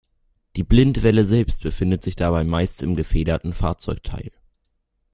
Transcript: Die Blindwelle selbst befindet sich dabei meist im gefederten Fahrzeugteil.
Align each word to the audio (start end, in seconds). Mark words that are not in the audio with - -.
Die 0.55 0.63
Blindwelle 0.63 1.25
selbst 1.25 1.61
befindet 1.61 2.01
sich 2.01 2.15
dabei 2.15 2.43
meist 2.43 2.81
im 2.81 2.95
gefederten 2.95 3.53
Fahrzeugteil. 3.53 4.31